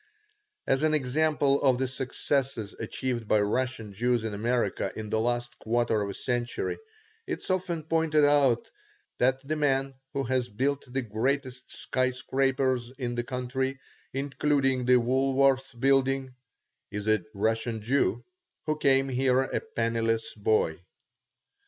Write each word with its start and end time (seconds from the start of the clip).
As 0.65 0.81
an 0.81 0.95
example 0.95 1.61
of 1.61 1.77
the 1.77 1.87
successes 1.87 2.73
achieved 2.79 3.27
by 3.27 3.39
Russian 3.39 3.93
Jews 3.93 4.23
in 4.23 4.33
America 4.33 4.91
in 4.95 5.11
the 5.11 5.19
last 5.19 5.59
quarter 5.59 6.01
of 6.01 6.09
a 6.09 6.15
century 6.15 6.79
it 7.27 7.37
is 7.41 7.49
often 7.51 7.83
pointed 7.83 8.25
out 8.25 8.67
that 9.19 9.47
the 9.47 9.55
man 9.55 9.93
who 10.13 10.23
has 10.23 10.49
built 10.49 10.85
the 10.91 11.03
greatest 11.03 11.69
sky 11.71 12.09
scrapers 12.09 12.89
in 12.97 13.13
the 13.13 13.23
country, 13.23 13.79
including 14.11 14.85
the 14.85 14.99
Woolworth 14.99 15.71
Building, 15.79 16.33
is 16.89 17.07
a 17.07 17.23
Russian 17.35 17.79
Jew 17.83 18.25
who 18.65 18.77
came 18.79 19.07
here 19.07 19.41
a 19.41 19.59
penniless 19.59 20.33
boy. 20.33 20.81